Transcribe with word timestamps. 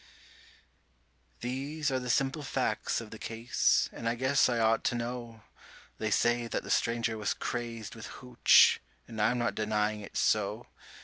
These 1.41 1.91
are 1.91 1.99
the 1.99 2.09
simple 2.09 2.41
facts 2.41 3.01
of 3.01 3.11
the 3.11 3.19
case, 3.19 3.87
and 3.93 4.09
I 4.09 4.15
guess 4.15 4.49
I 4.49 4.57
ought 4.57 4.83
to 4.85 4.95
know. 4.95 5.43
They 5.99 6.09
say 6.09 6.47
the 6.47 6.71
stranger 6.71 7.19
was 7.19 7.35
crazed 7.35 7.93
with 7.93 8.07
"hooch", 8.07 8.81
and 9.07 9.21
I'm 9.21 9.37
not 9.37 9.53
denying 9.53 10.01
it's 10.01 10.19
so. 10.19 10.65